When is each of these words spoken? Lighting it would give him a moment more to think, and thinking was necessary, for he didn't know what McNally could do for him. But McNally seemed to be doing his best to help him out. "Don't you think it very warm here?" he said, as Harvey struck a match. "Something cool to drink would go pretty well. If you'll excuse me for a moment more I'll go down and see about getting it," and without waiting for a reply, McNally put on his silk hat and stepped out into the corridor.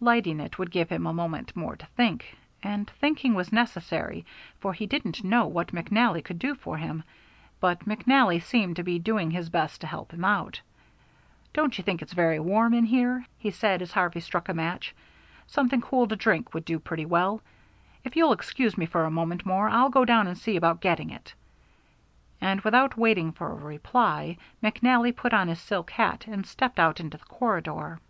Lighting 0.00 0.40
it 0.40 0.58
would 0.58 0.70
give 0.70 0.88
him 0.88 1.06
a 1.06 1.12
moment 1.12 1.54
more 1.54 1.76
to 1.76 1.84
think, 1.88 2.38
and 2.62 2.88
thinking 2.88 3.34
was 3.34 3.52
necessary, 3.52 4.24
for 4.58 4.72
he 4.72 4.86
didn't 4.86 5.22
know 5.22 5.46
what 5.46 5.72
McNally 5.74 6.24
could 6.24 6.38
do 6.38 6.54
for 6.54 6.78
him. 6.78 7.04
But 7.60 7.80
McNally 7.80 8.42
seemed 8.42 8.76
to 8.76 8.82
be 8.82 8.98
doing 8.98 9.30
his 9.32 9.50
best 9.50 9.82
to 9.82 9.86
help 9.86 10.14
him 10.14 10.24
out. 10.24 10.62
"Don't 11.52 11.76
you 11.76 11.84
think 11.84 12.00
it 12.00 12.08
very 12.12 12.40
warm 12.40 12.72
here?" 12.72 13.26
he 13.36 13.50
said, 13.50 13.82
as 13.82 13.92
Harvey 13.92 14.20
struck 14.20 14.48
a 14.48 14.54
match. 14.54 14.94
"Something 15.46 15.82
cool 15.82 16.08
to 16.08 16.16
drink 16.16 16.54
would 16.54 16.64
go 16.64 16.78
pretty 16.78 17.04
well. 17.04 17.42
If 18.04 18.16
you'll 18.16 18.32
excuse 18.32 18.78
me 18.78 18.86
for 18.86 19.04
a 19.04 19.10
moment 19.10 19.44
more 19.44 19.68
I'll 19.68 19.90
go 19.90 20.06
down 20.06 20.26
and 20.26 20.38
see 20.38 20.56
about 20.56 20.80
getting 20.80 21.10
it," 21.10 21.34
and 22.40 22.58
without 22.62 22.96
waiting 22.96 23.32
for 23.32 23.50
a 23.50 23.54
reply, 23.54 24.38
McNally 24.62 25.14
put 25.14 25.34
on 25.34 25.48
his 25.48 25.60
silk 25.60 25.90
hat 25.90 26.24
and 26.26 26.46
stepped 26.46 26.78
out 26.78 27.00
into 27.00 27.18
the 27.18 27.24
corridor. 27.26 28.00